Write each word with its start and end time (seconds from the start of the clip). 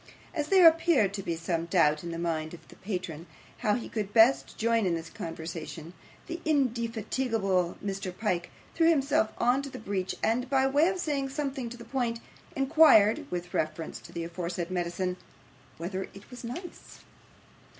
As 0.33 0.47
there 0.47 0.67
appeared 0.67 1.13
to 1.13 1.21
be 1.21 1.35
some 1.35 1.67
doubt 1.67 2.03
in 2.03 2.09
the 2.09 2.17
mind 2.17 2.55
of 2.55 2.59
his 2.67 2.75
patron 2.81 3.27
how 3.59 3.75
he 3.75 3.87
could 3.87 4.15
best 4.15 4.57
join 4.57 4.87
in 4.87 4.95
this 4.95 5.11
conversation, 5.11 5.93
the 6.25 6.41
indefatigable 6.43 7.77
Mr. 7.85 8.11
Pyke 8.17 8.49
threw 8.73 8.89
himself 8.89 9.31
into 9.39 9.69
the 9.69 9.77
breach, 9.77 10.15
and, 10.23 10.49
by 10.49 10.65
way 10.65 10.87
of 10.87 10.97
saying 10.97 11.29
something 11.29 11.69
to 11.69 11.77
the 11.77 11.85
point, 11.85 12.19
inquired 12.55 13.27
with 13.29 13.53
reference 13.53 13.99
to 13.99 14.11
the 14.11 14.23
aforesaid 14.23 14.71
medicine 14.71 15.17
whether 15.77 16.05
it 16.15 16.31
was 16.31 16.43
nice. 16.43 17.01